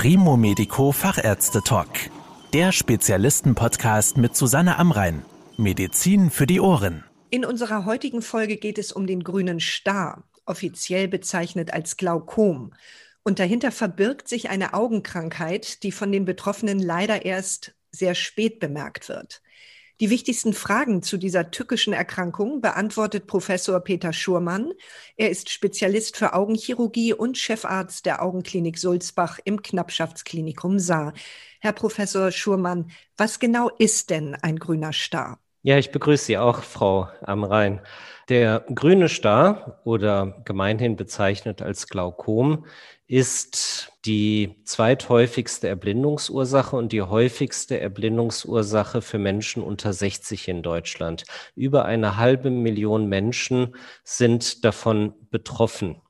[0.00, 1.88] Primo Medico Fachärzte Talk.
[2.52, 5.24] Der Spezialisten-Podcast mit Susanne Amrein.
[5.56, 7.02] Medizin für die Ohren.
[7.30, 12.74] In unserer heutigen Folge geht es um den grünen Star, offiziell bezeichnet als Glaukom.
[13.24, 19.08] Und dahinter verbirgt sich eine Augenkrankheit, die von den Betroffenen leider erst sehr spät bemerkt
[19.08, 19.42] wird.
[20.00, 24.72] Die wichtigsten Fragen zu dieser tückischen Erkrankung beantwortet Professor Peter Schurmann.
[25.16, 31.14] Er ist Spezialist für Augenchirurgie und Chefarzt der Augenklinik Sulzbach im Knappschaftsklinikum Saar.
[31.60, 35.40] Herr Professor Schurmann, was genau ist denn ein grüner Star?
[35.62, 37.80] Ja, ich begrüße Sie auch, Frau Amrein.
[38.28, 42.66] Der grüne Star oder gemeinhin bezeichnet als Glaukom
[43.06, 51.24] ist die zweithäufigste Erblindungsursache und die häufigste Erblindungsursache für Menschen unter 60 in Deutschland.
[51.54, 56.00] Über eine halbe Million Menschen sind davon betroffen.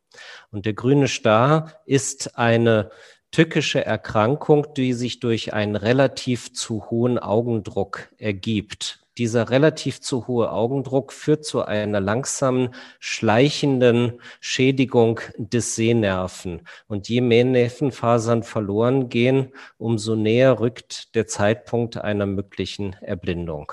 [0.51, 2.91] Und der grüne Star ist eine
[3.31, 9.01] tückische Erkrankung, die sich durch einen relativ zu hohen Augendruck ergibt.
[9.19, 16.63] Dieser relativ zu hohe Augendruck führt zu einer langsamen, schleichenden Schädigung des Sehnerven.
[16.87, 23.73] Und je mehr Nervenfasern verloren gehen, umso näher rückt der Zeitpunkt einer möglichen Erblindung.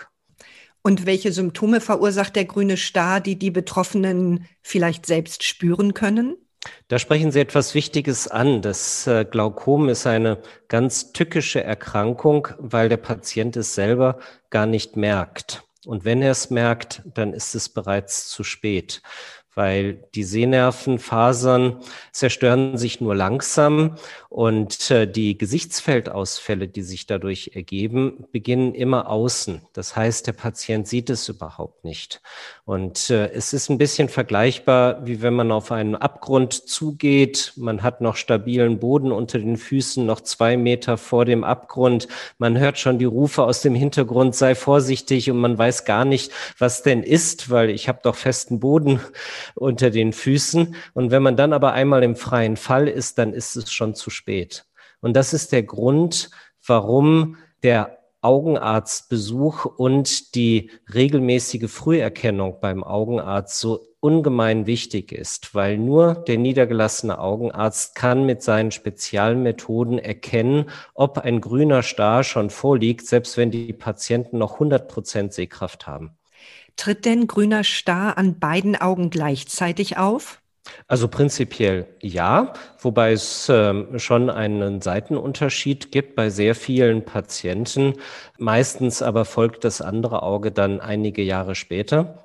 [0.82, 6.38] Und welche Symptome verursacht der grüne Star, die die Betroffenen vielleicht selbst spüren können?
[6.88, 8.62] Da sprechen Sie etwas Wichtiges an.
[8.62, 14.96] Das äh, Glaukom ist eine ganz tückische Erkrankung, weil der Patient es selber gar nicht
[14.96, 15.64] merkt.
[15.86, 19.02] Und wenn er es merkt, dann ist es bereits zu spät
[19.56, 21.80] weil die Sehnervenfasern
[22.12, 23.96] zerstören sich nur langsam
[24.30, 29.62] und äh, die Gesichtsfeldausfälle, die sich dadurch ergeben, beginnen immer außen.
[29.72, 32.22] Das heißt, der Patient sieht es überhaupt nicht.
[32.66, 37.54] Und äh, es ist ein bisschen vergleichbar, wie wenn man auf einen Abgrund zugeht.
[37.56, 42.10] Man hat noch stabilen Boden unter den Füßen, noch zwei Meter vor dem Abgrund.
[42.38, 46.34] Man hört schon die Rufe aus dem Hintergrund, sei vorsichtig und man weiß gar nicht,
[46.58, 49.00] was denn ist, weil ich habe doch festen Boden
[49.54, 50.76] unter den Füßen.
[50.94, 54.10] Und wenn man dann aber einmal im freien Fall ist, dann ist es schon zu
[54.10, 54.66] spät.
[55.02, 56.32] Und das ist der Grund,
[56.66, 66.16] warum der Augenarztbesuch und die regelmäßige Früherkennung beim Augenarzt so ungemein wichtig ist, weil nur
[66.16, 73.38] der niedergelassene Augenarzt kann mit seinen Spezialmethoden erkennen, ob ein grüner Star schon vorliegt, selbst
[73.38, 76.18] wenn die Patienten noch 100 Prozent Sehkraft haben.
[76.76, 80.42] Tritt denn grüner Star an beiden Augen gleichzeitig auf?
[80.88, 87.94] Also prinzipiell ja, wobei es äh, schon einen Seitenunterschied gibt bei sehr vielen Patienten.
[88.38, 92.25] Meistens aber folgt das andere Auge dann einige Jahre später.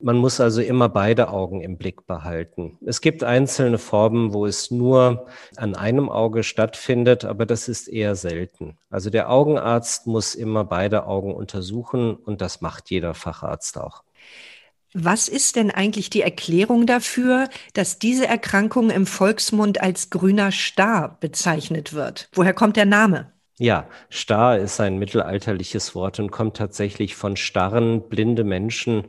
[0.00, 2.78] Man muss also immer beide Augen im Blick behalten.
[2.84, 8.14] Es gibt einzelne Formen, wo es nur an einem Auge stattfindet, aber das ist eher
[8.14, 8.78] selten.
[8.90, 14.02] Also der Augenarzt muss immer beide Augen untersuchen und das macht jeder Facharzt auch.
[14.94, 21.18] Was ist denn eigentlich die Erklärung dafür, dass diese Erkrankung im Volksmund als grüner Star
[21.20, 22.30] bezeichnet wird?
[22.32, 23.32] Woher kommt der Name?
[23.60, 29.08] Ja, starr ist ein mittelalterliches Wort und kommt tatsächlich von starren, blinde Menschen,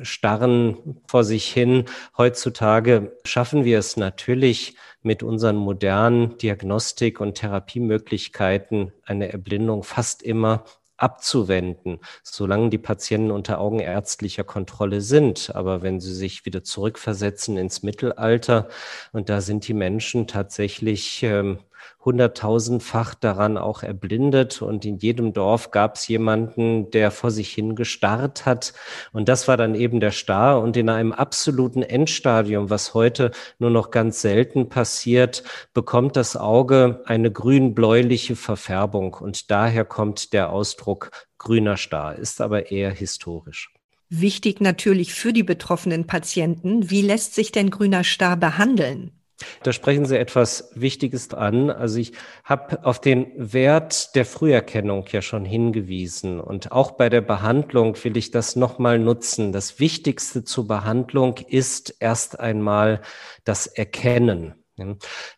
[0.00, 1.84] starren vor sich hin.
[2.16, 10.64] Heutzutage schaffen wir es natürlich mit unseren modernen Diagnostik- und Therapiemöglichkeiten eine Erblindung fast immer
[10.96, 15.54] abzuwenden, solange die Patienten unter augenärztlicher Kontrolle sind.
[15.54, 18.68] Aber wenn sie sich wieder zurückversetzen ins Mittelalter
[19.12, 21.58] und da sind die Menschen tatsächlich ähm,
[22.04, 27.74] hunderttausendfach daran auch erblindet und in jedem Dorf gab es jemanden, der vor sich hin
[27.74, 28.72] gestarrt hat
[29.12, 33.70] und das war dann eben der Star und in einem absoluten Endstadium, was heute nur
[33.70, 35.42] noch ganz selten passiert,
[35.74, 42.70] bekommt das Auge eine grün-bläuliche Verfärbung und daher kommt der Ausdruck grüner Star, ist aber
[42.70, 43.72] eher historisch.
[44.12, 46.90] Wichtig natürlich für die betroffenen Patienten.
[46.90, 49.12] Wie lässt sich denn grüner Star behandeln?
[49.62, 51.70] Da sprechen Sie etwas Wichtiges an.
[51.70, 52.12] Also ich
[52.44, 58.16] habe auf den Wert der Früherkennung ja schon hingewiesen und auch bei der Behandlung will
[58.16, 59.52] ich das nochmal nutzen.
[59.52, 63.00] Das Wichtigste zur Behandlung ist erst einmal
[63.44, 64.54] das Erkennen.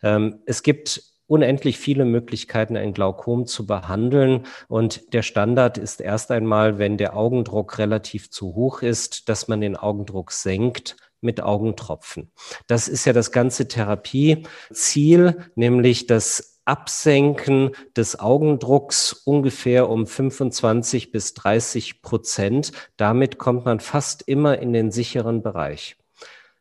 [0.03, 4.47] Ähm, es gibt unendlich viele Möglichkeiten, ein Glaukom zu behandeln.
[4.69, 9.61] Und der Standard ist erst einmal, wenn der Augendruck relativ zu hoch ist, dass man
[9.61, 12.31] den Augendruck senkt mit Augentropfen.
[12.67, 21.35] Das ist ja das ganze Therapieziel, nämlich das Absenken des Augendrucks ungefähr um 25 bis
[21.35, 22.73] 30 Prozent.
[22.97, 25.97] Damit kommt man fast immer in den sicheren Bereich.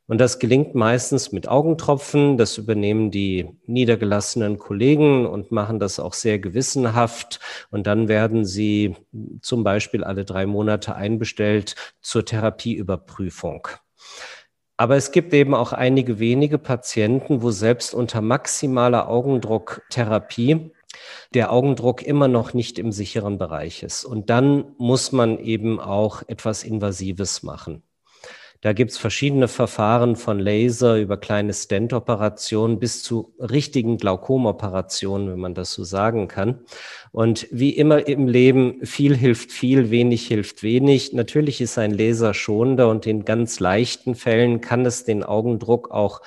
[0.07, 2.37] Und das gelingt meistens mit Augentropfen.
[2.37, 7.39] Das übernehmen die niedergelassenen Kollegen und machen das auch sehr gewissenhaft.
[7.69, 8.97] Und dann werden sie
[9.41, 13.69] zum Beispiel alle drei Monate einbestellt zur Therapieüberprüfung.
[14.81, 20.71] Aber es gibt eben auch einige wenige Patienten, wo selbst unter maximaler Augendrucktherapie
[21.35, 24.05] der Augendruck immer noch nicht im sicheren Bereich ist.
[24.05, 27.83] Und dann muss man eben auch etwas Invasives machen.
[28.61, 35.55] Da gibt's verschiedene Verfahren von Laser über kleine Stent-Operationen bis zu richtigen Glaukomoperationen, wenn man
[35.55, 36.59] das so sagen kann.
[37.11, 41.11] Und wie immer im Leben, viel hilft viel, wenig hilft wenig.
[41.11, 46.21] Natürlich ist ein Laser schonender und in ganz leichten Fällen kann es den Augendruck auch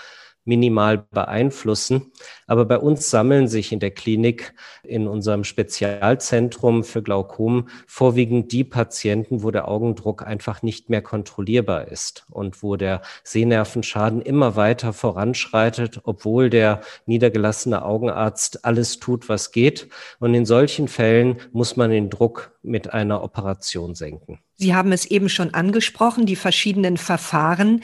[0.44, 2.12] minimal beeinflussen.
[2.46, 8.64] Aber bei uns sammeln sich in der Klinik, in unserem Spezialzentrum für Glaukom, vorwiegend die
[8.64, 14.92] Patienten, wo der Augendruck einfach nicht mehr kontrollierbar ist und wo der Sehnervenschaden immer weiter
[14.92, 19.88] voranschreitet, obwohl der niedergelassene Augenarzt alles tut, was geht.
[20.18, 24.40] Und in solchen Fällen muss man den Druck mit einer Operation senken.
[24.56, 27.82] Sie haben es eben schon angesprochen, die verschiedenen Verfahren.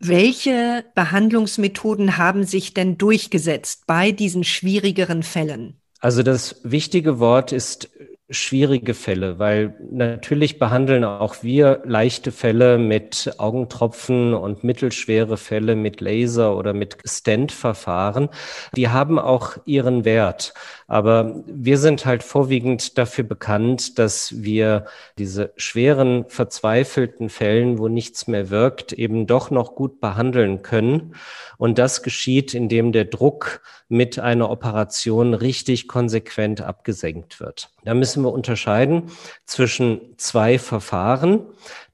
[0.00, 5.78] Welche Behandlungsmethoden haben sich denn durchgesetzt bei diesen schwierigeren Fällen?
[6.00, 7.90] Also das wichtige Wort ist
[8.30, 16.00] schwierige Fälle, weil natürlich behandeln auch wir leichte Fälle mit Augentropfen und mittelschwere Fälle mit
[16.00, 18.28] Laser oder mit Stent-Verfahren.
[18.76, 20.54] Die haben auch ihren Wert.
[20.86, 24.86] Aber wir sind halt vorwiegend dafür bekannt, dass wir
[25.18, 31.14] diese schweren, verzweifelten Fällen, wo nichts mehr wirkt, eben doch noch gut behandeln können.
[31.58, 37.70] Und das geschieht, indem der Druck mit einer Operation richtig konsequent abgesenkt wird.
[37.84, 39.10] Da müssen wir unterscheiden
[39.44, 41.46] zwischen zwei Verfahren.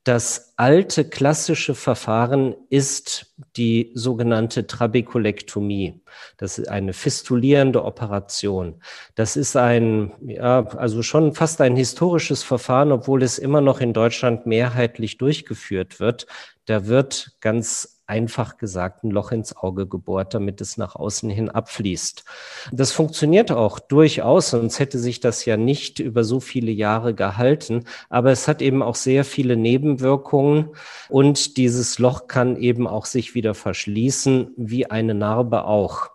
[0.04, 6.00] Das alte klassische Verfahren ist die sogenannte Trabekulektomie.
[6.36, 8.80] Das ist eine fistulierende Operation.
[9.16, 13.92] Das ist ein, ja, also schon fast ein historisches Verfahren, obwohl es immer noch in
[13.92, 16.28] Deutschland mehrheitlich durchgeführt wird.
[16.66, 21.48] Da wird ganz einfach gesagt ein Loch ins Auge gebohrt, damit es nach außen hin
[21.48, 22.24] abfließt.
[22.72, 27.84] Das funktioniert auch durchaus, sonst hätte sich das ja nicht über so viele Jahre gehalten.
[28.08, 30.70] Aber es hat eben auch sehr viele Nebenwirkungen
[31.08, 36.10] und dieses Loch kann eben auch sich wieder verschließen, wie eine Narbe auch.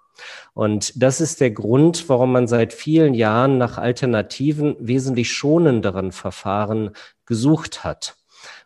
[0.53, 6.91] Und das ist der Grund, warum man seit vielen Jahren nach alternativen, wesentlich schonenderen Verfahren
[7.25, 8.15] gesucht hat.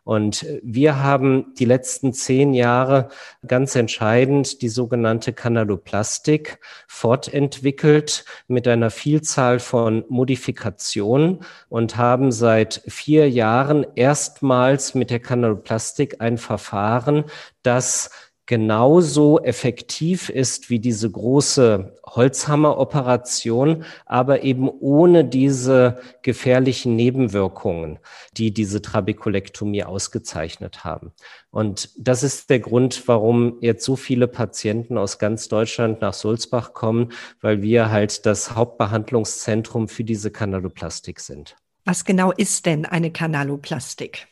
[0.05, 3.09] Und wir haben die letzten zehn Jahre
[3.45, 13.27] ganz entscheidend die sogenannte Kanaloplastik fortentwickelt mit einer Vielzahl von Modifikationen und haben seit vier
[13.31, 17.23] Jahren erstmals mit der Kanaloplastik ein Verfahren,
[17.63, 18.11] das
[18.45, 28.00] genauso effektiv ist wie diese große Holzhammeroperation, aber eben ohne diese gefährlichen Nebenwirkungen,
[28.38, 31.12] die diese Trabekulektomie ausgezeichnet haben.
[31.50, 36.74] Und das ist der Grund, warum jetzt so viele Patienten aus ganz Deutschland nach Sulzbach
[36.74, 41.56] kommen, weil wir halt das Hauptbehandlungszentrum für diese Kanaloplastik sind.
[41.83, 44.27] Was genau ist denn eine Kanaloplastik?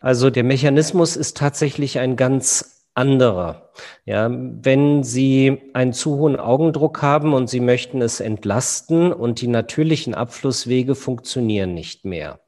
[0.00, 3.70] Also der Mechanismus ist tatsächlich ein ganz anderer.
[4.04, 9.48] Ja, wenn Sie einen zu hohen Augendruck haben und Sie möchten es entlasten und die
[9.48, 12.40] natürlichen Abflusswege funktionieren nicht mehr?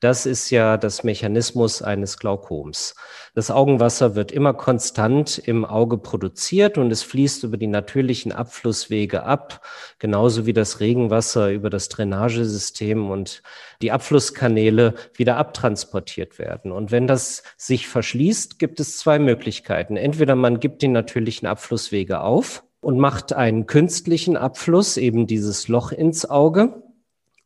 [0.00, 2.94] Das ist ja das Mechanismus eines Glaukoms.
[3.34, 9.24] Das Augenwasser wird immer konstant im Auge produziert und es fließt über die natürlichen Abflusswege
[9.24, 9.60] ab,
[9.98, 13.42] genauso wie das Regenwasser über das Drainagesystem und
[13.82, 16.72] die Abflusskanäle wieder abtransportiert werden.
[16.72, 19.96] Und wenn das sich verschließt, gibt es zwei Möglichkeiten.
[19.96, 25.92] Entweder man gibt die natürlichen Abflusswege auf und macht einen künstlichen Abfluss, eben dieses Loch
[25.92, 26.82] ins Auge.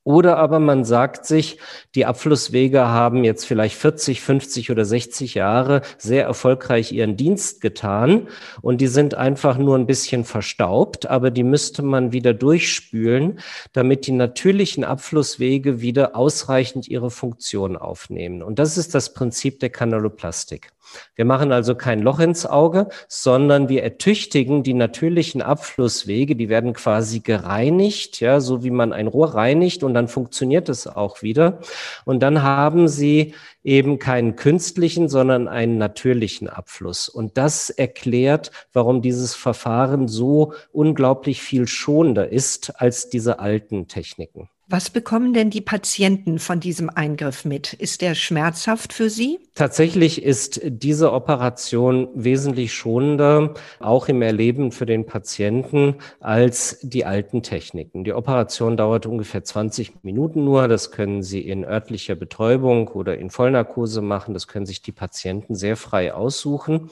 [0.07, 1.59] Oder aber man sagt sich,
[1.97, 8.29] die Abflusswege haben jetzt vielleicht 40, 50 oder 60 Jahre sehr erfolgreich ihren Dienst getan
[8.63, 13.41] und die sind einfach nur ein bisschen verstaubt, aber die müsste man wieder durchspülen,
[13.73, 18.45] damit die natürlichen Abflusswege wieder ausreichend ihre Funktion aufnehmen.
[18.45, 20.71] Und das ist das Prinzip der Kanaloplastik.
[21.15, 26.73] Wir machen also kein Loch ins Auge, sondern wir ertüchtigen die natürlichen Abflusswege, die werden
[26.73, 31.61] quasi gereinigt, ja, so wie man ein Rohr reinigt und dann funktioniert es auch wieder.
[32.05, 37.09] Und dann haben Sie eben keinen künstlichen, sondern einen natürlichen Abfluss.
[37.09, 44.49] Und das erklärt, warum dieses Verfahren so unglaublich viel schonender ist als diese alten Techniken.
[44.69, 47.73] Was bekommen denn die Patienten von diesem Eingriff mit?
[47.73, 49.39] Ist der schmerzhaft für sie?
[49.55, 57.45] Tatsächlich ist diese Operation wesentlich schonender, auch im Erleben für den Patienten, als die alten
[57.45, 58.03] Techniken.
[58.03, 60.67] Die Operation dauert ungefähr 20 Minuten nur.
[60.67, 64.35] Das können Sie in örtlicher Betäubung oder in Vollnarkose machen.
[64.35, 66.91] Das können sich die Patienten sehr frei aussuchen.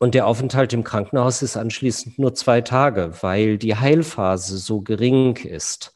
[0.00, 5.36] Und der Aufenthalt im Krankenhaus ist anschließend nur zwei Tage, weil die Heilphase so gering
[5.36, 5.95] ist.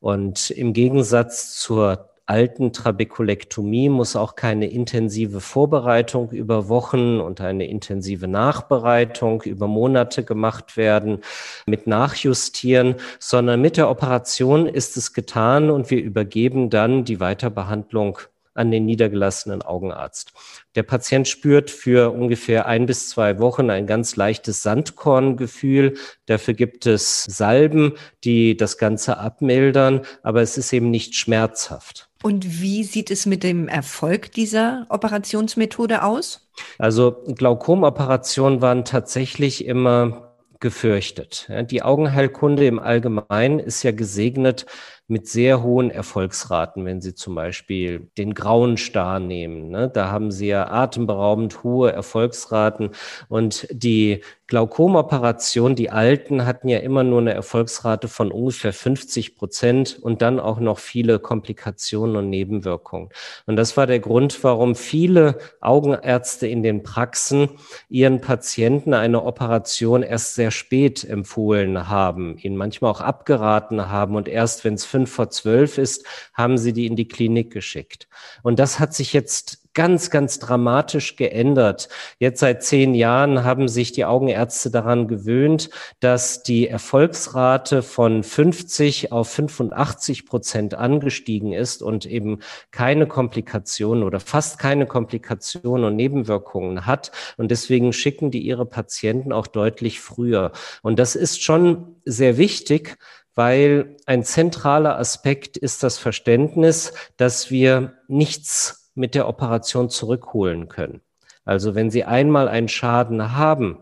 [0.00, 7.66] Und im Gegensatz zur alten Trabekulektomie muss auch keine intensive Vorbereitung über Wochen und eine
[7.66, 11.18] intensive Nachbereitung über Monate gemacht werden
[11.66, 18.18] mit Nachjustieren, sondern mit der Operation ist es getan und wir übergeben dann die Weiterbehandlung
[18.54, 20.32] an den niedergelassenen Augenarzt.
[20.74, 25.96] Der Patient spürt für ungefähr ein bis zwei Wochen ein ganz leichtes Sandkorngefühl.
[26.26, 27.94] Dafür gibt es Salben,
[28.24, 32.08] die das Ganze abmildern, aber es ist eben nicht schmerzhaft.
[32.22, 36.48] Und wie sieht es mit dem Erfolg dieser Operationsmethode aus?
[36.78, 41.50] Also Glaukomoperationen waren tatsächlich immer gefürchtet.
[41.70, 44.64] Die Augenheilkunde im Allgemeinen ist ja gesegnet
[45.06, 49.68] mit sehr hohen Erfolgsraten, wenn Sie zum Beispiel den grauen Star nehmen.
[49.68, 49.90] Ne?
[49.92, 52.90] Da haben Sie ja atemberaubend hohe Erfolgsraten
[53.28, 59.98] und die Glaukomoperation, die alten hatten ja immer nur eine Erfolgsrate von ungefähr 50 Prozent
[60.02, 63.08] und dann auch noch viele Komplikationen und Nebenwirkungen.
[63.46, 67.48] Und das war der Grund, warum viele Augenärzte in den Praxen
[67.88, 74.28] ihren Patienten eine Operation erst sehr spät empfohlen haben, ihnen manchmal auch abgeraten haben und
[74.28, 78.08] erst wenn es fünf vor zwölf ist, haben sie die in die Klinik geschickt.
[78.42, 81.88] Und das hat sich jetzt ganz, ganz dramatisch geändert.
[82.18, 89.12] Jetzt seit zehn Jahren haben sich die Augenärzte daran gewöhnt, dass die Erfolgsrate von 50
[89.12, 92.38] auf 85 Prozent angestiegen ist und eben
[92.70, 97.10] keine Komplikationen oder fast keine Komplikationen und Nebenwirkungen hat.
[97.36, 100.52] Und deswegen schicken die ihre Patienten auch deutlich früher.
[100.82, 102.96] Und das ist schon sehr wichtig,
[103.34, 111.00] weil ein zentraler Aspekt ist das Verständnis, dass wir nichts mit der Operation zurückholen können.
[111.44, 113.78] Also wenn Sie einmal einen Schaden haben,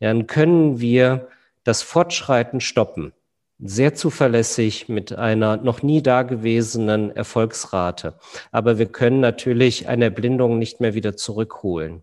[0.00, 1.28] dann können wir
[1.64, 3.12] das Fortschreiten stoppen
[3.60, 8.14] sehr zuverlässig mit einer noch nie dagewesenen Erfolgsrate.
[8.52, 12.02] Aber wir können natürlich eine Erblindung nicht mehr wieder zurückholen.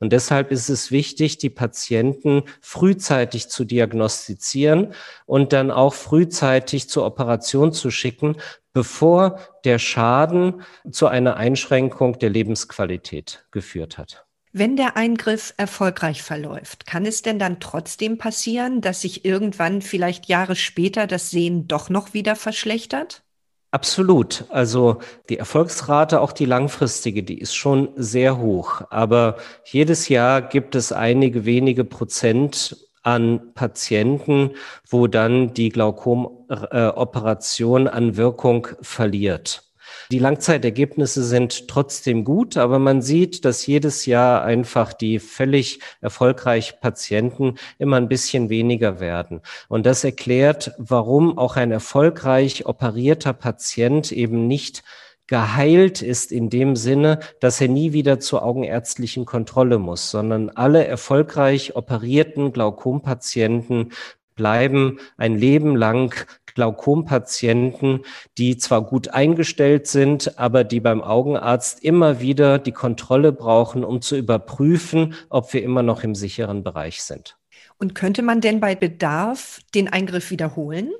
[0.00, 4.94] Und deshalb ist es wichtig, die Patienten frühzeitig zu diagnostizieren
[5.26, 8.36] und dann auch frühzeitig zur Operation zu schicken,
[8.72, 14.25] bevor der Schaden zu einer Einschränkung der Lebensqualität geführt hat.
[14.58, 20.28] Wenn der Eingriff erfolgreich verläuft, kann es denn dann trotzdem passieren, dass sich irgendwann vielleicht
[20.28, 23.22] Jahre später das Sehen doch noch wieder verschlechtert?
[23.70, 24.46] Absolut.
[24.48, 28.80] Also die Erfolgsrate, auch die langfristige, die ist schon sehr hoch.
[28.88, 29.36] Aber
[29.66, 34.52] jedes Jahr gibt es einige wenige Prozent an Patienten,
[34.88, 39.65] wo dann die Glaukomoperation an Wirkung verliert.
[40.10, 46.80] Die Langzeitergebnisse sind trotzdem gut, aber man sieht, dass jedes Jahr einfach die völlig erfolgreich
[46.80, 49.40] Patienten immer ein bisschen weniger werden.
[49.68, 54.84] Und das erklärt, warum auch ein erfolgreich operierter Patient eben nicht
[55.26, 60.86] geheilt ist in dem Sinne, dass er nie wieder zur augenärztlichen Kontrolle muss, sondern alle
[60.86, 63.92] erfolgreich operierten Glaukompatienten
[64.36, 66.14] bleiben ein Leben lang
[66.56, 68.00] Glaukompatienten,
[68.38, 74.00] die zwar gut eingestellt sind, aber die beim Augenarzt immer wieder die Kontrolle brauchen, um
[74.00, 77.36] zu überprüfen, ob wir immer noch im sicheren Bereich sind.
[77.78, 80.90] Und könnte man denn bei Bedarf den Eingriff wiederholen?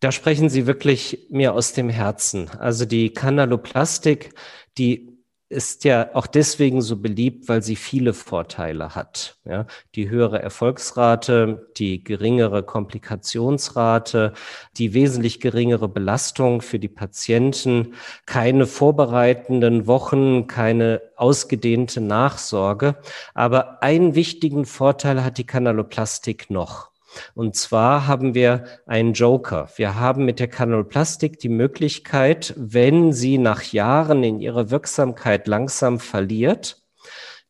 [0.00, 2.50] Da sprechen Sie wirklich mir aus dem Herzen.
[2.58, 4.34] Also die Kanaloplastik,
[4.76, 5.11] die
[5.52, 9.38] ist ja auch deswegen so beliebt, weil sie viele Vorteile hat.
[9.44, 14.32] Ja, die höhere Erfolgsrate, die geringere Komplikationsrate,
[14.78, 17.94] die wesentlich geringere Belastung für die Patienten,
[18.26, 22.96] keine vorbereitenden Wochen, keine ausgedehnte Nachsorge.
[23.34, 26.91] Aber einen wichtigen Vorteil hat die Kanaloplastik noch.
[27.34, 29.68] Und zwar haben wir einen Joker.
[29.76, 35.98] Wir haben mit der Kanalplastik die Möglichkeit, wenn sie nach Jahren in ihrer Wirksamkeit langsam
[35.98, 36.82] verliert,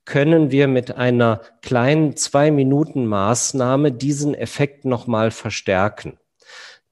[0.04, 6.18] können wir mit einer kleinen zwei Minuten Maßnahme diesen Effekt nochmal verstärken.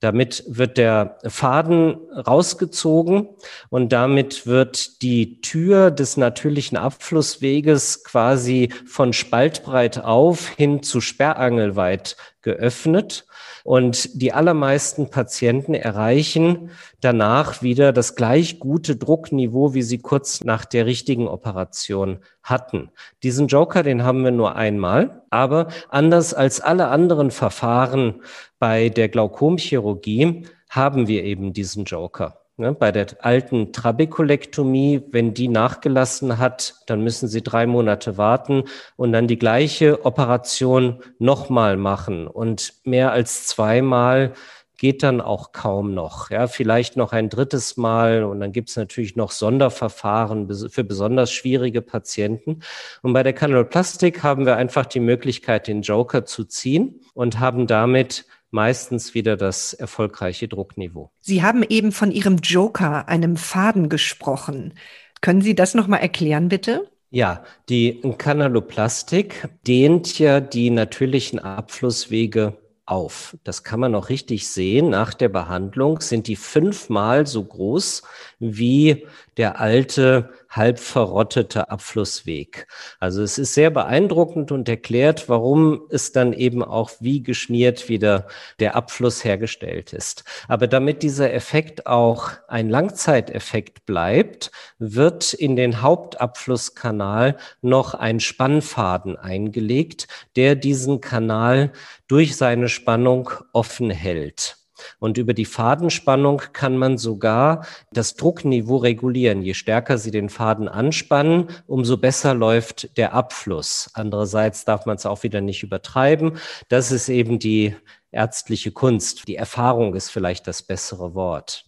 [0.00, 3.28] Damit wird der Faden rausgezogen
[3.68, 12.16] und damit wird die Tür des natürlichen Abflussweges quasi von spaltbreit auf hin zu sperrangelweit
[12.40, 13.26] geöffnet.
[13.64, 20.64] Und die allermeisten Patienten erreichen danach wieder das gleich gute Druckniveau, wie sie kurz nach
[20.64, 22.90] der richtigen Operation hatten.
[23.22, 28.22] Diesen Joker, den haben wir nur einmal, aber anders als alle anderen Verfahren
[28.58, 32.39] bei der Glaukomchirurgie haben wir eben diesen Joker.
[32.60, 38.64] Ne, bei der alten Trabekulektomie, wenn die nachgelassen hat, dann müssen Sie drei Monate warten
[38.96, 42.26] und dann die gleiche Operation nochmal machen.
[42.26, 44.34] Und mehr als zweimal
[44.76, 46.28] geht dann auch kaum noch.
[46.28, 51.32] Ja, vielleicht noch ein drittes Mal und dann gibt es natürlich noch Sonderverfahren für besonders
[51.32, 52.60] schwierige Patienten.
[53.00, 57.66] Und bei der Kanalplastik haben wir einfach die Möglichkeit, den Joker zu ziehen und haben
[57.66, 61.10] damit meistens wieder das erfolgreiche Druckniveau.
[61.20, 64.74] Sie haben eben von Ihrem Joker, einem Faden, gesprochen.
[65.20, 66.90] Können Sie das nochmal erklären, bitte?
[67.10, 73.36] Ja, die Kanaloplastik dehnt ja die natürlichen Abflusswege auf.
[73.44, 74.90] Das kann man auch richtig sehen.
[74.90, 78.02] Nach der Behandlung sind die fünfmal so groß
[78.38, 82.66] wie der alte halb verrottete Abflussweg.
[82.98, 88.26] Also es ist sehr beeindruckend und erklärt, warum es dann eben auch wie geschmiert wieder
[88.58, 90.24] der Abfluss hergestellt ist.
[90.48, 99.16] Aber damit dieser Effekt auch ein Langzeiteffekt bleibt, wird in den Hauptabflusskanal noch ein Spannfaden
[99.16, 101.72] eingelegt, der diesen Kanal
[102.08, 104.59] durch seine Spannung offen hält.
[104.98, 109.42] Und über die Fadenspannung kann man sogar das Druckniveau regulieren.
[109.42, 113.90] Je stärker Sie den Faden anspannen, umso besser läuft der Abfluss.
[113.94, 116.38] Andererseits darf man es auch wieder nicht übertreiben.
[116.68, 117.74] Das ist eben die
[118.12, 119.28] ärztliche Kunst.
[119.28, 121.64] Die Erfahrung ist vielleicht das bessere Wort.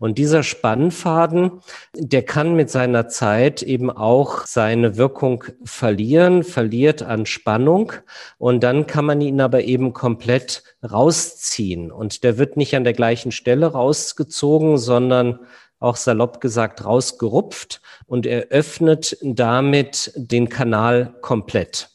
[0.00, 1.60] Und dieser Spannfaden,
[1.94, 7.92] der kann mit seiner Zeit eben auch seine Wirkung verlieren, verliert an Spannung
[8.38, 11.92] und dann kann man ihn aber eben komplett rausziehen.
[11.92, 15.40] Und der wird nicht an der gleichen Stelle rausgezogen, sondern
[15.80, 21.90] auch salopp gesagt rausgerupft und er öffnet damit den Kanal komplett.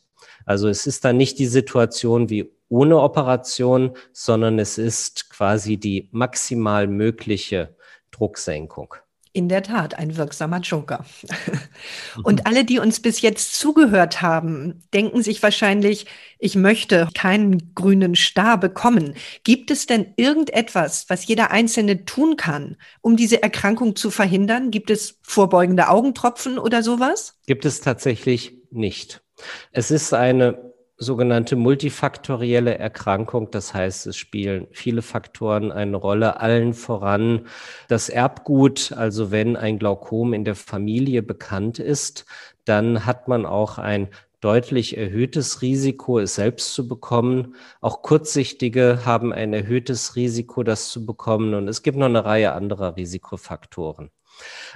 [0.46, 6.10] Also es ist dann nicht die Situation wie ohne Operation, sondern es ist quasi die
[6.12, 7.76] maximal mögliche
[8.10, 8.96] Drucksenkung.
[9.32, 11.06] In der Tat, ein wirksamer Joker.
[12.24, 16.08] Und alle, die uns bis jetzt zugehört haben, denken sich wahrscheinlich,
[16.40, 19.16] ich möchte keinen grünen Star bekommen.
[19.44, 24.72] Gibt es denn irgendetwas, was jeder Einzelne tun kann, um diese Erkrankung zu verhindern?
[24.72, 27.40] Gibt es vorbeugende Augentropfen oder sowas?
[27.46, 29.24] Gibt es tatsächlich nicht.
[29.72, 33.52] Es ist eine sogenannte multifaktorielle Erkrankung.
[33.52, 37.48] Das heißt, es spielen viele Faktoren eine Rolle, allen voran
[37.88, 38.92] das Erbgut.
[38.94, 42.26] Also wenn ein Glaukom in der Familie bekannt ist,
[42.66, 44.10] dann hat man auch ein
[44.44, 47.56] deutlich erhöhtes Risiko, es selbst zu bekommen.
[47.80, 51.54] Auch Kurzsichtige haben ein erhöhtes Risiko, das zu bekommen.
[51.54, 54.12] Und es gibt noch eine Reihe anderer Risikofaktoren.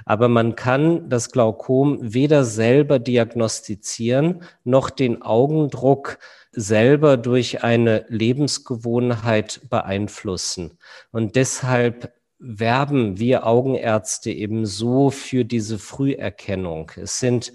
[0.04, 6.18] Aber man kann das Glaukom weder selber diagnostizieren, noch den Augendruck
[6.52, 10.78] selber durch eine Lebensgewohnheit beeinflussen.
[11.12, 16.92] Und deshalb werben wir Augenärzte eben so für diese Früherkennung.
[16.96, 17.52] Es sind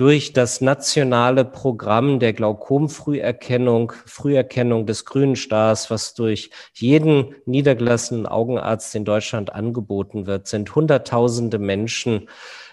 [0.00, 8.94] durch das nationale Programm der Glaukomfrüherkennung, Früherkennung des grünen Stars, was durch jeden niedergelassenen Augenarzt
[8.94, 12.30] in Deutschland angeboten wird, sind Hunderttausende Menschen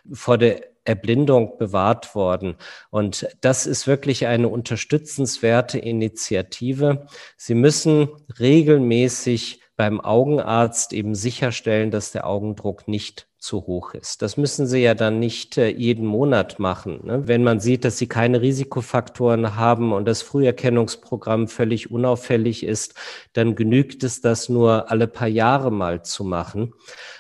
[0.10, 2.56] vor der Erblindung bewahrt worden.
[2.92, 7.08] Und das ist wirklich eine unterstützenswerte Initiative.
[7.36, 8.08] Sie müssen
[8.40, 14.22] regelmäßig beim Augenarzt eben sicherstellen, dass der Augendruck nicht zu hoch ist.
[14.22, 17.02] Das müssen Sie ja dann nicht äh, jeden Monat machen.
[17.04, 17.28] Ne?
[17.28, 22.96] Wenn man sieht, dass Sie keine Risikofaktoren haben und das Früherkennungsprogramm völlig unauffällig ist,
[23.34, 26.74] dann genügt es, das nur alle paar Jahre mal zu machen.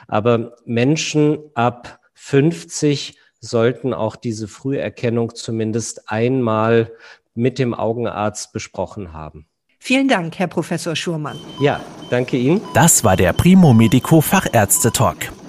[0.07, 6.91] Aber Menschen ab 50 sollten auch diese Früherkennung zumindest einmal
[7.35, 9.47] mit dem Augenarzt besprochen haben.
[9.79, 11.37] Vielen Dank, Herr Professor Schurmann.
[11.59, 12.61] Ja, danke Ihnen.
[12.73, 15.31] Das war der Primo Medico Fachärzte Talk.